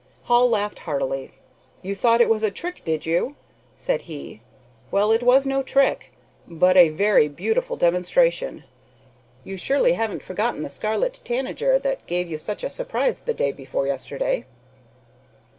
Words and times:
Hall 0.23 0.49
laughed 0.49 0.79
heartily. 0.79 1.35
"You 1.83 1.93
though 1.93 2.15
it 2.15 2.27
was 2.27 2.41
a 2.41 2.49
trick, 2.49 2.83
did 2.83 3.05
you?" 3.05 3.35
said 3.77 4.01
he. 4.09 4.41
"Well, 4.89 5.11
it 5.11 5.21
was 5.21 5.45
no 5.45 5.61
trick, 5.61 6.11
but 6.47 6.75
a 6.75 6.89
very 6.89 7.27
beautiful 7.27 7.75
demonstration. 7.77 8.63
You 9.43 9.57
surely 9.57 9.93
haven't 9.93 10.23
forgotten 10.23 10.63
the 10.63 10.69
scarlet 10.69 11.21
tanager 11.23 11.77
that 11.77 12.07
gave 12.07 12.27
you 12.31 12.39
such 12.39 12.63
a 12.63 12.69
surprise 12.71 13.21
the 13.21 13.35
day 13.35 13.51
before 13.51 13.85
yesterday." 13.85 14.45